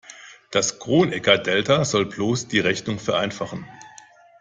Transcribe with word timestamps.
Das 0.49 0.79
Kronecker-Delta 0.79 1.85
soll 1.85 2.05
bloß 2.07 2.47
die 2.47 2.57
Rechnung 2.59 2.97
vereinfachen. 2.97 3.67